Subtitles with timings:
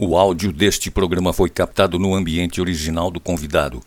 [0.00, 3.82] O áudio deste programa foi captado no ambiente original do convidado.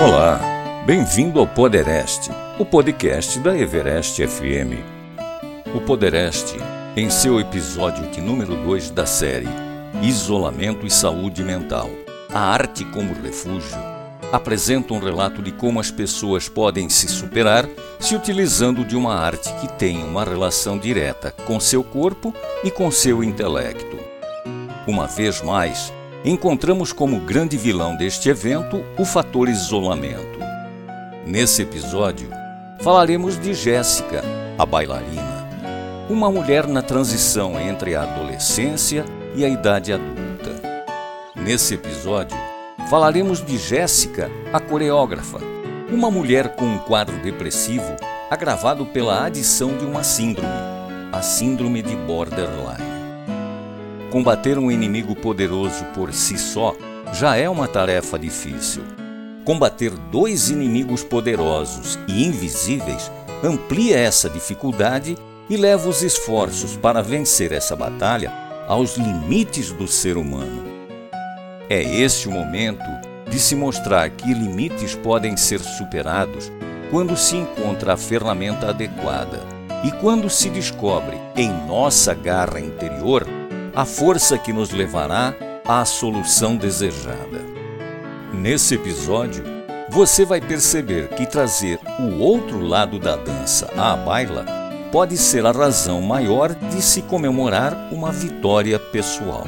[0.00, 0.40] Olá,
[0.86, 2.30] bem-vindo ao Poderest,
[2.60, 4.78] o podcast da Everest FM.
[5.74, 6.54] O Poderest,
[6.96, 9.48] em seu episódio de número 2 da série
[10.00, 11.90] Isolamento e Saúde Mental,
[12.32, 13.91] a arte como refúgio,
[14.32, 17.68] apresenta um relato de como as pessoas podem se superar
[18.00, 22.34] se utilizando de uma arte que tem uma relação direta com seu corpo
[22.64, 23.98] e com seu intelecto.
[24.86, 25.92] Uma vez mais,
[26.24, 30.40] encontramos como grande vilão deste evento o fator isolamento.
[31.26, 32.28] Nesse episódio,
[32.80, 34.24] falaremos de Jéssica,
[34.58, 35.48] a bailarina,
[36.08, 39.04] uma mulher na transição entre a adolescência
[39.36, 40.60] e a idade adulta.
[41.36, 42.36] Nesse episódio,
[42.88, 45.38] falaremos de Jéssica, a coreógrafa,
[45.90, 47.96] uma mulher com um quadro depressivo
[48.30, 50.48] agravado pela adição de uma síndrome,
[51.12, 52.92] a síndrome de borderline.
[54.10, 56.74] Combater um inimigo poderoso por si só
[57.12, 58.82] já é uma tarefa difícil.
[59.44, 63.10] Combater dois inimigos poderosos e invisíveis
[63.42, 65.16] amplia essa dificuldade
[65.50, 68.32] e leva os esforços para vencer essa batalha
[68.68, 70.71] aos limites do ser humano.
[71.68, 72.84] É este o momento
[73.30, 76.52] de se mostrar que limites podem ser superados
[76.90, 79.40] quando se encontra a ferramenta adequada
[79.82, 83.26] e quando se descobre em nossa garra interior
[83.74, 85.34] a força que nos levará
[85.66, 87.40] à solução desejada.
[88.34, 89.44] Nesse episódio,
[89.88, 94.44] você vai perceber que trazer o outro lado da dança à baila
[94.90, 99.46] pode ser a razão maior de se comemorar uma vitória pessoal.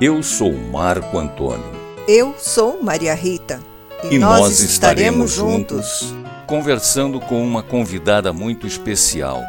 [0.00, 1.62] Eu sou Marco Antônio.
[2.08, 3.60] Eu sou Maria Rita.
[4.04, 6.14] E, e nós, nós estaremos juntos
[6.46, 9.42] conversando com uma convidada muito especial.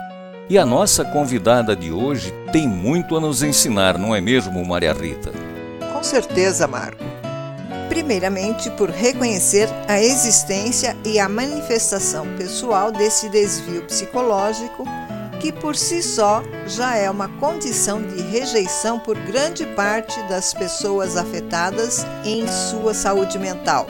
[0.49, 4.91] E a nossa convidada de hoje tem muito a nos ensinar, não é mesmo, Maria
[4.91, 5.31] Rita?
[5.94, 7.01] Com certeza, Marco.
[7.88, 14.84] Primeiramente, por reconhecer a existência e a manifestação pessoal desse desvio psicológico
[15.41, 21.18] que por si só já é uma condição de rejeição por grande parte das pessoas
[21.18, 23.88] afetadas em sua saúde mental.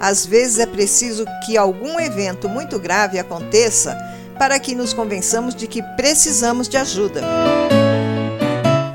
[0.00, 3.94] Às vezes é preciso que algum evento muito grave aconteça
[4.38, 7.20] para que nos convençamos de que precisamos de ajuda.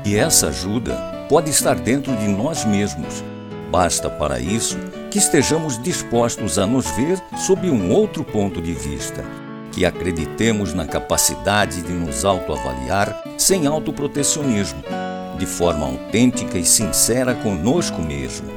[0.04, 0.96] E essa ajuda
[1.28, 3.22] pode estar dentro de nós mesmos.
[3.70, 4.76] Basta para isso
[5.12, 9.43] que estejamos dispostos a nos ver sob um outro ponto de vista
[9.74, 14.82] que acreditemos na capacidade de nos autoavaliar sem autoprotecionismo,
[15.36, 18.48] de forma autêntica e sincera conosco mesmo.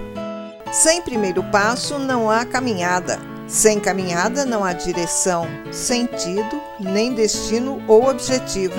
[0.71, 3.19] Sem primeiro passo não há caminhada.
[3.47, 8.75] Sem caminhada não há direção, sentido, nem destino ou objetivo.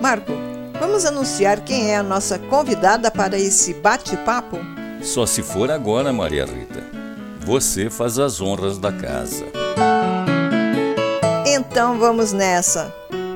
[0.00, 0.32] Marco,
[0.78, 4.58] vamos anunciar quem é a nossa convidada para esse bate-papo?
[5.02, 6.84] Só se for agora, Maria Rita.
[7.40, 9.46] Você faz as honras da casa.
[11.76, 12.90] Então vamos nessa.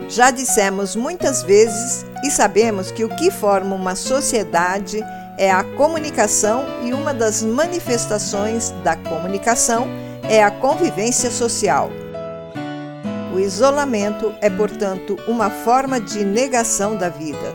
[0.09, 5.05] Já dissemos muitas vezes e sabemos que o que forma uma sociedade
[5.37, 9.87] é a comunicação e uma das manifestações da comunicação
[10.23, 11.91] é a convivência social.
[13.35, 17.55] O isolamento é, portanto, uma forma de negação da vida.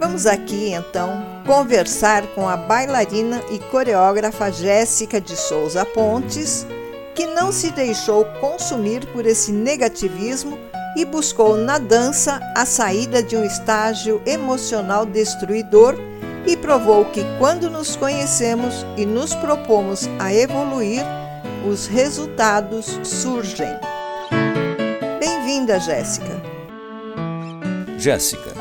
[0.00, 6.66] Vamos aqui então conversar com a bailarina e coreógrafa Jéssica de Souza Pontes
[7.14, 10.58] que não se deixou consumir por esse negativismo
[10.96, 15.96] e buscou na dança a saída de um estágio emocional destruidor
[16.46, 21.02] e provou que quando nos conhecemos e nos propomos a evoluir,
[21.68, 23.68] os resultados surgem.
[25.20, 26.42] Bem-vinda, Jéssica.
[27.96, 28.52] Jéssica,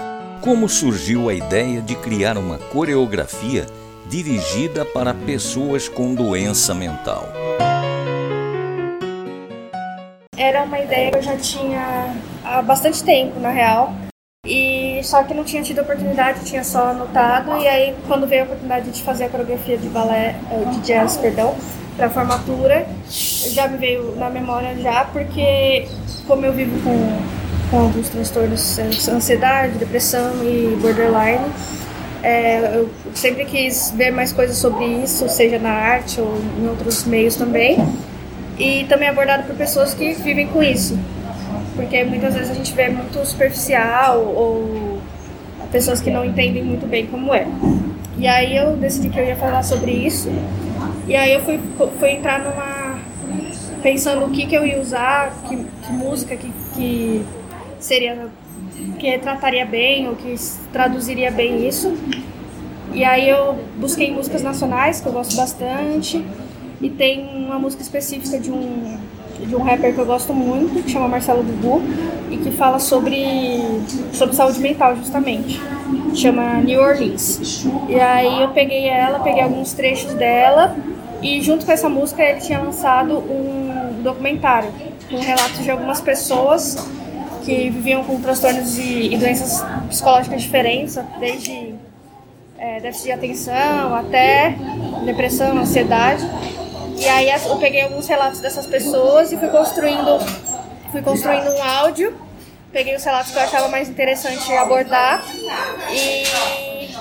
[0.42, 3.66] como surgiu a ideia de criar uma coreografia
[4.08, 7.41] dirigida para pessoas com doença mental?
[10.42, 13.94] Era uma ideia que eu já tinha há bastante tempo, na real.
[14.46, 17.56] E só que não tinha tido oportunidade, tinha só anotado.
[17.58, 21.18] E aí, quando veio a oportunidade de fazer a coreografia de balé, eh, de jazz,
[21.18, 21.56] perdão,
[21.96, 25.88] para formatura, já me veio na memória já, porque
[26.26, 27.22] como eu vivo com,
[27.70, 28.80] com alguns transtornos,
[29.10, 31.46] ansiedade, depressão e borderline,
[32.24, 37.06] é, eu sempre quis ver mais coisas sobre isso, seja na arte ou em outros
[37.06, 37.78] meios também
[38.62, 40.98] e também abordado por pessoas que vivem com isso.
[41.76, 45.02] Porque muitas vezes a gente vê muito superficial ou
[45.72, 47.48] pessoas que não entendem muito bem como é.
[48.20, 50.30] E aí eu decidi que eu ia falar sobre isso.
[51.08, 51.60] E aí eu fui,
[52.00, 53.00] fui entrar numa
[53.82, 57.26] pensando o que, que eu ia usar, que, que música que, que
[57.80, 58.28] seria
[59.00, 60.36] que retrataria bem ou que
[60.72, 61.98] traduziria bem isso.
[62.94, 66.24] E aí eu busquei músicas nacionais que eu gosto bastante
[66.82, 68.98] e tem uma música específica de um
[69.46, 71.82] de um rapper que eu gosto muito, que chama Marcelo Dubu,
[72.30, 73.58] e que fala sobre,
[74.14, 75.60] sobre saúde mental, justamente.
[76.14, 77.66] Chama New Orleans.
[77.90, 80.76] E aí eu peguei ela, peguei alguns trechos dela,
[81.22, 84.70] e junto com essa música ele tinha lançado um documentário
[85.10, 86.88] com relatos de algumas pessoas
[87.44, 91.74] que viviam com transtornos e, e doenças psicológicas diferentes, desde
[92.58, 94.56] é, déficit de atenção até
[95.06, 96.24] depressão, ansiedade.
[97.02, 100.20] E aí eu peguei alguns relatos dessas pessoas e fui construindo,
[100.92, 102.14] fui construindo um áudio.
[102.72, 105.26] Peguei os relatos que eu achava mais interessante abordar
[105.92, 106.94] e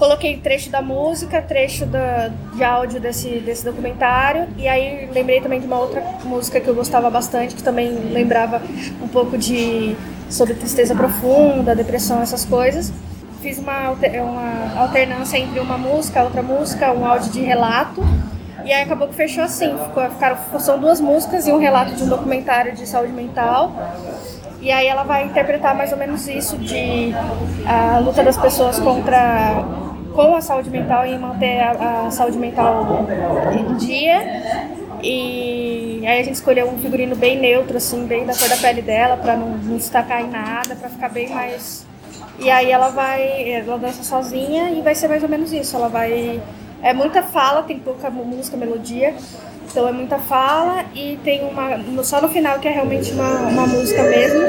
[0.00, 4.48] coloquei trecho da música, trecho da, de áudio desse, desse documentário.
[4.58, 8.60] E aí lembrei também de uma outra música que eu gostava bastante, que também lembrava
[9.00, 9.96] um pouco de
[10.28, 12.92] sobre tristeza profunda, depressão, essas coisas.
[13.40, 18.02] Fiz uma, uma alternância entre uma música, outra música, um áudio de relato
[18.66, 19.78] e aí acabou que fechou assim.
[19.78, 23.72] Ficou, ficaram, são duas músicas e um relato de um documentário de saúde mental.
[24.60, 27.14] E aí ela vai interpretar mais ou menos isso de
[27.64, 29.64] a luta das pessoas contra
[30.12, 33.06] com a saúde mental e manter a, a saúde mental
[33.52, 34.42] em dia.
[35.00, 38.82] E aí a gente escolheu um figurino bem neutro, assim, bem da cor da pele
[38.82, 41.86] dela, para não, não destacar em nada, para ficar bem mais.
[42.40, 45.76] E aí ela vai, ela dança sozinha e vai ser mais ou menos isso.
[45.76, 46.42] Ela vai
[46.86, 49.12] é muita fala, tem pouca música, melodia.
[49.68, 52.04] Então é muita fala e tem uma.
[52.04, 54.40] Só no final que é realmente uma, uma música mesmo.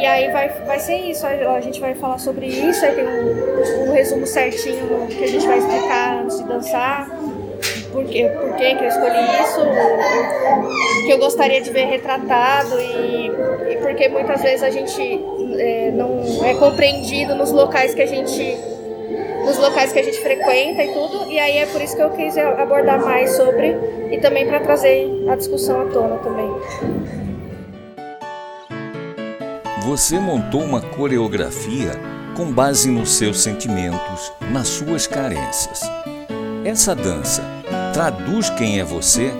[0.00, 3.88] E aí vai, vai ser isso, a gente vai falar sobre isso, aí tem um,
[3.88, 7.06] um resumo certinho que a gente vai explicar antes de dançar,
[7.92, 12.80] por, quê, por que, que eu escolhi isso, o que eu gostaria de ver retratado
[12.80, 13.30] e,
[13.72, 15.02] e porque muitas vezes a gente
[15.58, 18.56] é, não é compreendido nos locais que a gente
[19.44, 21.30] nos locais que a gente frequenta e tudo.
[21.30, 23.76] E aí é por isso que eu quis abordar mais sobre
[24.10, 26.50] e também para trazer a discussão à tona também.
[29.84, 31.92] Você montou uma coreografia
[32.36, 35.80] com base nos seus sentimentos, nas suas carências.
[36.64, 37.42] Essa dança
[37.92, 39.32] traduz quem é você?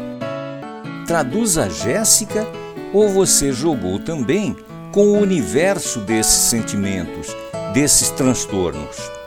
[1.06, 2.46] Traduz a Jéssica
[2.92, 4.56] ou você jogou também
[4.92, 7.28] com o universo desses sentimentos,
[7.72, 9.19] desses transtornos?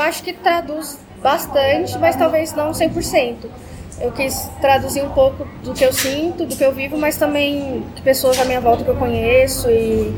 [0.00, 3.36] Acho que traduz bastante, mas talvez não 100%.
[4.00, 7.82] Eu quis traduzir um pouco do que eu sinto, do que eu vivo, mas também
[7.94, 10.14] de pessoas à minha volta que eu conheço e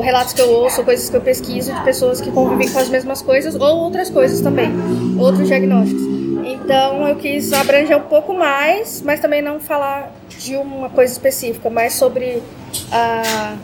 [0.00, 3.20] relatos que eu ouço, coisas que eu pesquiso de pessoas que convivem com as mesmas
[3.20, 4.70] coisas ou outras coisas também,
[5.18, 6.02] outros diagnósticos.
[6.44, 11.68] Então eu quis abranger um pouco mais, mas também não falar de uma coisa específica,
[11.70, 12.42] mas sobre
[12.90, 13.56] a,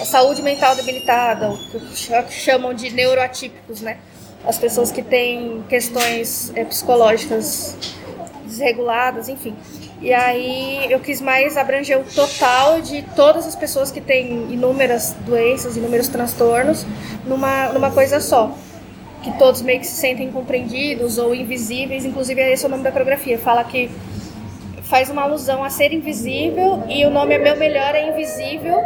[0.00, 3.98] a saúde mental debilitada, o que chamam de neuroatípicos, né?
[4.44, 7.76] As pessoas que têm questões é, psicológicas
[8.44, 9.54] desreguladas, enfim.
[10.00, 15.14] E aí eu quis mais abranger o total de todas as pessoas que têm inúmeras
[15.24, 16.84] doenças, inúmeros transtornos,
[17.24, 18.52] numa, numa coisa só.
[19.22, 22.90] Que todos meio que se sentem compreendidos ou invisíveis, inclusive esse é o nome da
[22.90, 23.38] coreografia.
[23.38, 23.88] Fala que
[24.82, 28.76] faz uma alusão a ser invisível e o nome é Meu Melhor é Invisível,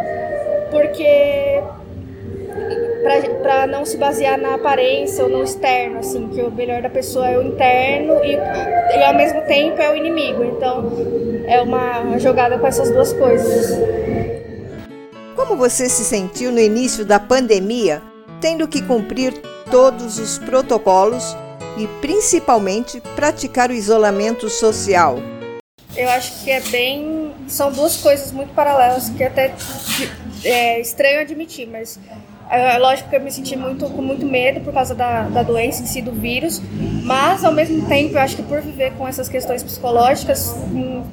[0.70, 1.62] porque
[3.42, 7.28] para não se basear na aparência ou no externo, assim, que o melhor da pessoa
[7.28, 10.44] é o interno e, e ao mesmo tempo é o inimigo.
[10.44, 10.92] Então
[11.46, 13.78] é uma jogada com essas duas coisas.
[15.34, 18.02] Como você se sentiu no início da pandemia,
[18.40, 19.34] tendo que cumprir
[19.70, 21.36] todos os protocolos
[21.76, 25.18] e principalmente praticar o isolamento social?
[25.96, 27.32] Eu acho que é bem.
[27.48, 29.54] São duas coisas muito paralelas que até
[30.44, 31.98] é estranho admitir, mas
[32.48, 35.82] é, lógico que eu me senti muito, com muito medo por causa da, da doença
[35.82, 36.62] em si, do vírus,
[37.02, 40.54] mas ao mesmo tempo eu acho que por viver com essas questões psicológicas,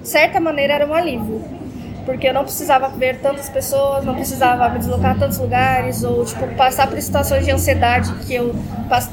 [0.02, 1.42] de certa maneira era um alívio.
[2.06, 6.26] Porque eu não precisava ver tantas pessoas, não precisava me deslocar a tantos lugares, ou
[6.26, 8.54] tipo, passar por situações de ansiedade que eu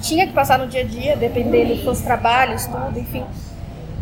[0.02, 3.24] tinha que passar no dia a dia, dependendo dos trabalhos, tudo, enfim.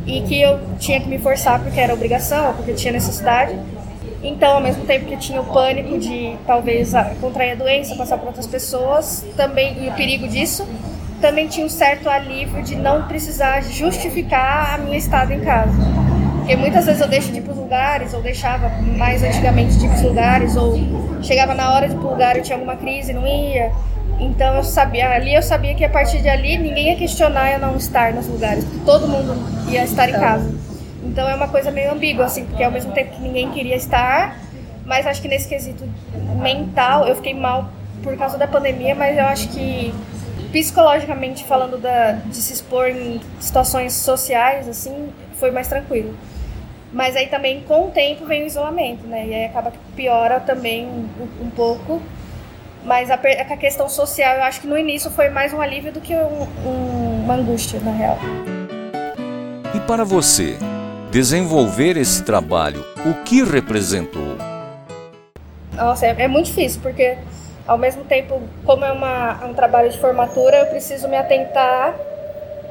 [0.07, 3.55] E que eu tinha que me forçar porque era obrigação, porque tinha necessidade.
[4.23, 8.27] Então, ao mesmo tempo que tinha o pânico de talvez contrair a doença, passar para
[8.27, 10.67] outras pessoas, também e o perigo disso,
[11.21, 15.73] também tinha um certo alívio de não precisar justificar a minha estada em casa.
[16.39, 19.87] Porque muitas vezes eu deixo de ir para os lugares, ou deixava mais antigamente de
[19.87, 20.79] ir para os lugares, ou
[21.23, 23.71] chegava na hora de ir para o lugar e tinha alguma crise e não ia.
[24.19, 27.61] Então eu sabia, ali eu sabia que a partir de ali ninguém ia questionar eu
[27.61, 29.37] não estar nos lugares, todo mundo
[29.71, 30.68] ia estar em casa.
[31.19, 34.39] Então é uma coisa meio ambígua, assim, porque ao mesmo tempo que ninguém queria estar,
[34.87, 35.83] mas acho que nesse quesito
[36.41, 37.73] mental eu fiquei mal
[38.05, 39.93] por causa da pandemia, mas eu acho que
[40.53, 46.15] psicologicamente falando da, de se expor em situações sociais, assim, foi mais tranquilo.
[46.93, 49.27] Mas aí também com o tempo vem o isolamento, né?
[49.27, 51.09] E aí acaba que piora também um,
[51.47, 52.01] um pouco.
[52.85, 56.01] Mas a, a, questão social, eu acho que no início foi mais um alívio do
[56.01, 58.19] que um, um, uma angústia, na real.
[59.75, 60.57] E para você,
[61.11, 64.37] desenvolver esse trabalho, o que representou?
[65.75, 67.17] Nossa, é, é muito difícil, porque
[67.67, 71.95] ao mesmo tempo, como é uma, um trabalho de formatura, eu preciso me atentar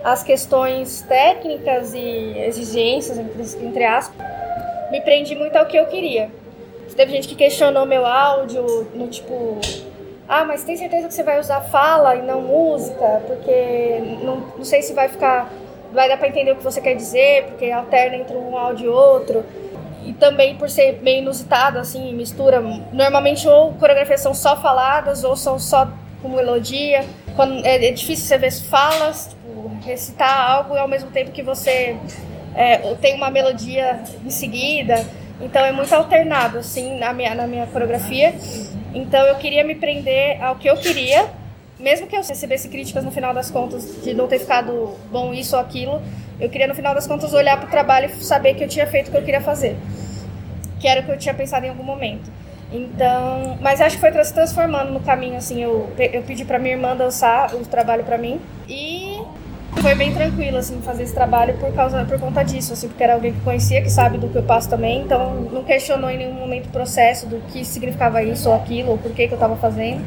[0.04, 4.16] às questões técnicas e exigências, entre, entre aspas.
[4.92, 6.30] Me prendi muito ao que eu queria.
[6.96, 9.60] Teve gente que questionou meu áudio, no tipo,
[10.28, 13.22] ah, mas tem certeza que você vai usar fala e não música?
[13.28, 15.48] Porque não, não sei se vai ficar.
[15.94, 18.90] Vai dar pra entender o que você quer dizer, porque alterna entre um áudio e
[18.90, 19.46] outro
[20.08, 22.62] e também por ser meio inusitado, assim, mistura.
[22.94, 25.92] Normalmente ou coreografias são só faladas ou são só
[26.22, 27.04] com melodia.
[27.36, 31.98] Quando, é, é difícil você ver falas, tipo, recitar algo ao mesmo tempo que você
[32.56, 35.06] é, tem uma melodia em seguida.
[35.42, 38.34] Então é muito alternado, assim, na minha, na minha coreografia.
[38.94, 41.30] Então eu queria me prender ao que eu queria,
[41.80, 45.56] mesmo que eu recebesse críticas no final das contas de não ter ficado bom isso
[45.56, 46.02] ou aquilo,
[46.40, 48.86] eu queria, no final das contas, olhar para o trabalho e saber que eu tinha
[48.86, 49.76] feito o que eu queria fazer.
[50.80, 52.32] Que era o que eu tinha pensado em algum momento.
[52.72, 56.76] Então, mas acho que foi se transformando no caminho, assim, eu, eu pedi para minha
[56.76, 59.22] irmã dançar o trabalho para mim e
[59.82, 63.14] foi bem tranquilo, assim, fazer esse trabalho por causa, por conta disso, assim, porque era
[63.14, 66.34] alguém que conhecia, que sabe do que eu passo também, então não questionou em nenhum
[66.34, 69.56] momento o processo do que significava isso ou aquilo, ou por que, que eu estava
[69.56, 70.04] fazendo.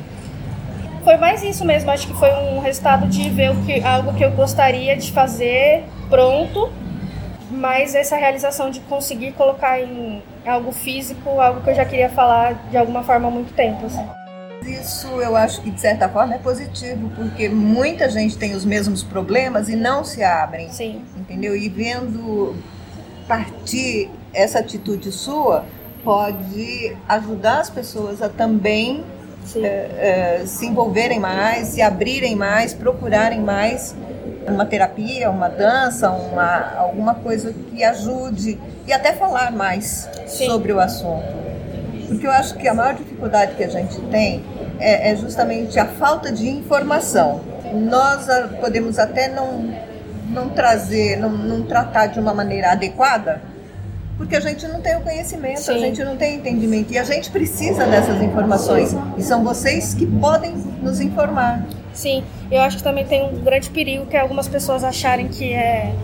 [1.02, 4.24] Foi mais isso mesmo, acho que foi um resultado de ver o que, algo que
[4.24, 6.70] eu gostaria de fazer pronto,
[7.50, 12.54] mas essa realização de conseguir colocar em algo físico, algo que eu já queria falar
[12.70, 13.86] de alguma forma há muito tempo.
[13.86, 14.06] Assim.
[14.66, 19.02] Isso eu acho que de certa forma é positivo, porque muita gente tem os mesmos
[19.02, 20.70] problemas e não se abrem.
[20.70, 21.02] Sim.
[21.16, 21.56] Entendeu?
[21.56, 22.54] E vendo
[23.26, 25.64] partir essa atitude sua,
[26.04, 29.02] pode ajudar as pessoas a também
[29.56, 33.94] é, é, se envolverem mais, se abrirem mais, procurarem mais
[34.46, 40.46] uma terapia, uma dança, uma, alguma coisa que ajude e até falar mais Sim.
[40.46, 41.40] sobre o assunto.
[42.08, 44.44] Porque eu acho que a maior dificuldade que a gente tem
[44.78, 47.40] é, é justamente a falta de informação.
[47.72, 49.72] Nós ah, podemos até não,
[50.28, 53.40] não trazer, não, não tratar de uma maneira adequada,
[54.20, 55.72] porque a gente não tem o conhecimento, Sim.
[55.72, 60.04] a gente não tem entendimento e a gente precisa dessas informações e são vocês que
[60.04, 61.66] podem nos informar.
[61.94, 65.94] Sim, eu acho que também tem um grande perigo que algumas pessoas acharem que é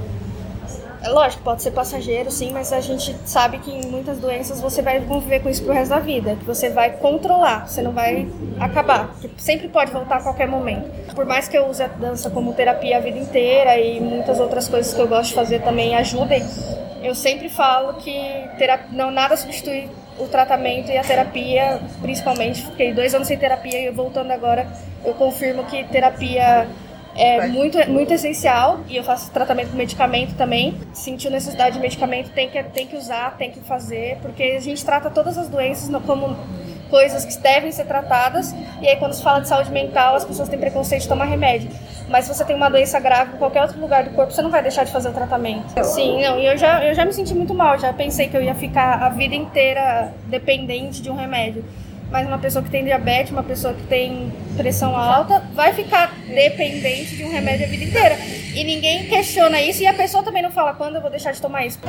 [1.02, 4.80] é lógico, pode ser passageiro, sim, mas a gente sabe que em muitas doenças você
[4.80, 8.26] vai conviver com isso pro resto da vida, que você vai controlar, você não vai
[8.58, 10.90] acabar, que sempre pode voltar a qualquer momento.
[11.14, 14.68] Por mais que eu use a dança como terapia a vida inteira e muitas outras
[14.68, 16.42] coisas que eu gosto de fazer também ajudem,
[17.02, 18.12] eu sempre falo que
[18.58, 19.88] terapia, não nada substitui
[20.18, 22.62] o tratamento e a terapia, principalmente.
[22.62, 24.66] Fiquei dois anos sem terapia e voltando agora,
[25.04, 26.66] eu confirmo que terapia
[27.14, 30.78] é muito, muito essencial e eu faço tratamento com medicamento também.
[30.92, 34.84] Sentiu necessidade de medicamento, tem que, tem que usar, tem que fazer, porque a gente
[34.84, 36.36] trata todas as doenças como
[36.90, 38.54] coisas que devem ser tratadas.
[38.80, 41.70] E aí, quando se fala de saúde mental, as pessoas têm preconceito de tomar remédio.
[42.08, 44.50] Mas se você tem uma doença grave em qualquer outro lugar do corpo, você não
[44.50, 45.72] vai deixar de fazer o tratamento.
[45.84, 46.38] Sim, não.
[46.38, 47.78] E eu já, eu já me senti muito mal.
[47.78, 51.64] Já pensei que eu ia ficar a vida inteira dependente de um remédio.
[52.08, 57.16] Mas uma pessoa que tem diabetes, uma pessoa que tem pressão alta, vai ficar dependente
[57.16, 58.16] de um remédio a vida inteira.
[58.54, 61.42] E ninguém questiona isso e a pessoa também não fala quando eu vou deixar de
[61.42, 61.80] tomar isso.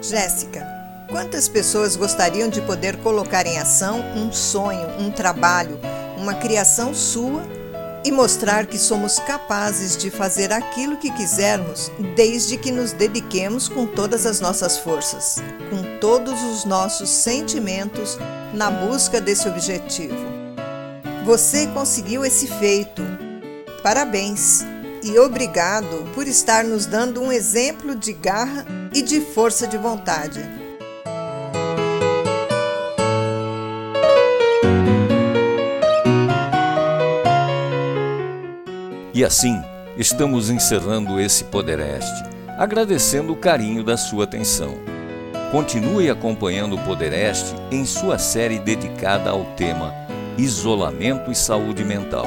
[0.00, 5.78] Jéssica, Quantas pessoas gostariam de poder colocar em ação um sonho, um trabalho,
[6.22, 7.42] uma criação sua
[8.04, 13.86] e mostrar que somos capazes de fazer aquilo que quisermos, desde que nos dediquemos com
[13.86, 18.18] todas as nossas forças, com todos os nossos sentimentos
[18.54, 20.16] na busca desse objetivo.
[21.24, 23.02] Você conseguiu esse feito.
[23.82, 24.62] Parabéns
[25.02, 28.64] e obrigado por estar nos dando um exemplo de garra
[28.94, 30.61] e de força de vontade.
[39.22, 39.62] E assim,
[39.96, 42.24] estamos encerrando esse Podereste,
[42.58, 44.74] agradecendo o carinho da sua atenção.
[45.52, 49.94] Continue acompanhando o Podereste em sua série dedicada ao tema
[50.36, 52.26] Isolamento e Saúde Mental,